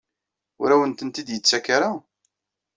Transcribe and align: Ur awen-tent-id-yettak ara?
Ur 0.61 0.69
awen-tent-id-yettak 0.75 1.65
ara? 1.75 1.91